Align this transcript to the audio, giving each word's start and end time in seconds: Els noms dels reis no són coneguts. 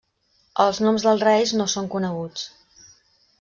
Els 0.63 0.79
noms 0.85 1.05
dels 1.07 1.21
reis 1.27 1.53
no 1.61 1.67
són 1.75 1.91
coneguts. 1.97 2.49